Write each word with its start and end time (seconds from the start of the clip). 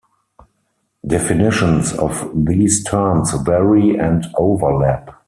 Definitions 1.05 1.93
of 1.93 2.31
these 2.33 2.83
terms 2.83 3.33
vary 3.43 3.97
and 3.99 4.25
overlap. 4.35 5.11